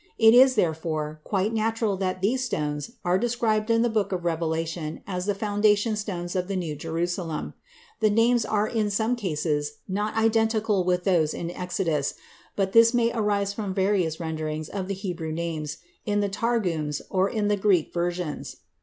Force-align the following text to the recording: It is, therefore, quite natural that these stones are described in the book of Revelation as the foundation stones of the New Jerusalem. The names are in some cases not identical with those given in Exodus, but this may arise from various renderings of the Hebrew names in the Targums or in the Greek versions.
It 0.17 0.33
is, 0.33 0.55
therefore, 0.55 1.21
quite 1.23 1.53
natural 1.53 1.95
that 1.97 2.21
these 2.23 2.43
stones 2.43 2.93
are 3.05 3.19
described 3.19 3.69
in 3.69 3.83
the 3.83 3.87
book 3.89 4.11
of 4.11 4.25
Revelation 4.25 5.03
as 5.05 5.27
the 5.27 5.35
foundation 5.35 5.95
stones 5.95 6.35
of 6.35 6.47
the 6.47 6.55
New 6.55 6.75
Jerusalem. 6.75 7.53
The 7.99 8.09
names 8.09 8.43
are 8.43 8.67
in 8.67 8.89
some 8.89 9.15
cases 9.15 9.73
not 9.87 10.17
identical 10.17 10.83
with 10.85 11.03
those 11.03 11.33
given 11.33 11.51
in 11.51 11.55
Exodus, 11.55 12.15
but 12.55 12.71
this 12.71 12.95
may 12.95 13.13
arise 13.13 13.53
from 13.53 13.75
various 13.75 14.19
renderings 14.19 14.69
of 14.69 14.87
the 14.87 14.95
Hebrew 14.95 15.31
names 15.31 15.77
in 16.03 16.19
the 16.19 16.29
Targums 16.29 17.03
or 17.11 17.29
in 17.29 17.47
the 17.47 17.55
Greek 17.55 17.93
versions. 17.93 18.57